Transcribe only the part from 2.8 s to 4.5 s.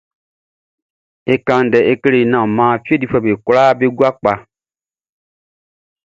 fie difuɛʼm be kwlaa be gua kpa.